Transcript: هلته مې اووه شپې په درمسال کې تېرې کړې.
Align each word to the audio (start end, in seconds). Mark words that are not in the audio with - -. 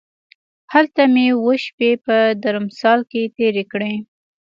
هلته 0.73 1.01
مې 1.13 1.25
اووه 1.33 1.55
شپې 1.65 1.91
په 2.05 2.15
درمسال 2.43 2.99
کې 3.11 3.23
تېرې 3.37 3.63
کړې. 3.71 3.93